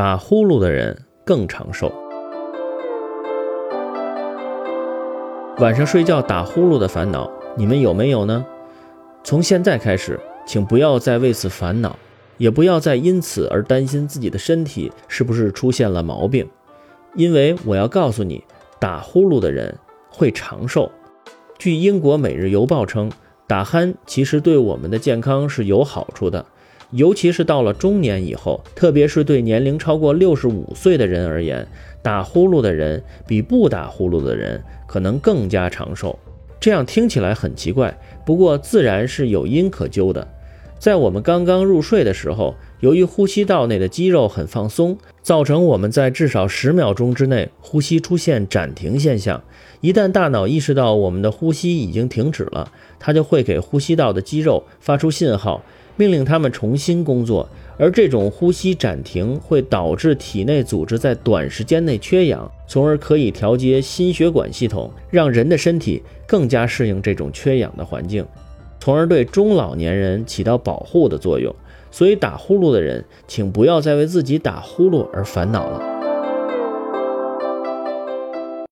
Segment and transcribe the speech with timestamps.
[0.00, 1.92] 打呼噜的人更长寿。
[5.58, 8.46] 晚上睡觉打呼噜的烦恼，你们有没有呢？
[9.22, 11.98] 从现在开始，请不要再为此烦恼，
[12.38, 16.48] 也不要再因此而担心自己的身体是不是出现了毛病，
[17.14, 18.42] 因为我要告诉你，
[18.78, 19.76] 打呼噜的人
[20.08, 20.90] 会长寿。
[21.58, 23.12] 据英国《每日邮报》称，
[23.46, 26.46] 打鼾其实对我们的健康是有好处的，
[26.92, 31.66] 尤其是到了中年以后，特别是对年龄超过六十五岁的人而言，
[32.02, 36.18] 打呼噜的人比不打呼噜的人可能更加长寿。
[36.58, 37.96] 这样听起来很奇怪，
[38.26, 40.26] 不过自然是有因可究的。
[40.78, 49.42] 在我们刚刚入睡的时候，由于呼吸道内的肌肉很放松，造成我们在至少十秒钟之内呼吸出现暂停现象。
[49.82, 55.62] 一旦大脑意识到我们的呼吸已经停止了，它就会给呼吸道的肌肉发出信号，
[56.00, 57.46] 命令它们重新工作。
[57.76, 68.24] 而这种呼吸暂停会导致体内组织在短时间内缺氧，从而可以调节心血管系统，让人的身体更加适应这种缺氧的环境。
[68.78, 71.54] 从而对中老年人起到保护的作用，
[71.90, 75.99] 所以打呼噜的人，请不要再为自己打呼噜而烦恼了。